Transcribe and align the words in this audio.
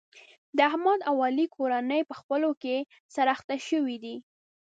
د 0.57 0.57
احمد 0.69 0.99
او 1.09 1.15
علي 1.25 1.45
کورنۍ 1.55 2.01
په 2.09 2.13
خپلو 2.19 2.49
کې 2.61 2.77
سره 3.15 3.29
اخته 3.35 3.55
شوې 3.69 3.97
دي. 4.03 4.15